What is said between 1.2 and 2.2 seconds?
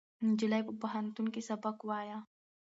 کې سبق وایه.